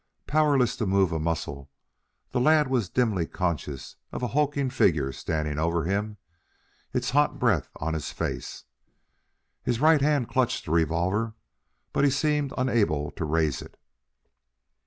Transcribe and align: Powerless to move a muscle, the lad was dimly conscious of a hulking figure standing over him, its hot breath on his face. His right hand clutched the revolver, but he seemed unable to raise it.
Powerless 0.25 0.75
to 0.77 0.87
move 0.87 1.11
a 1.11 1.19
muscle, 1.19 1.69
the 2.31 2.39
lad 2.39 2.67
was 2.67 2.89
dimly 2.89 3.27
conscious 3.27 3.97
of 4.11 4.23
a 4.23 4.29
hulking 4.29 4.71
figure 4.71 5.11
standing 5.11 5.59
over 5.59 5.83
him, 5.83 6.17
its 6.91 7.11
hot 7.11 7.37
breath 7.37 7.69
on 7.75 7.93
his 7.93 8.09
face. 8.11 8.63
His 9.61 9.79
right 9.79 10.01
hand 10.01 10.27
clutched 10.27 10.65
the 10.65 10.71
revolver, 10.71 11.35
but 11.93 12.03
he 12.03 12.09
seemed 12.09 12.51
unable 12.57 13.11
to 13.11 13.25
raise 13.25 13.61
it. 13.61 13.77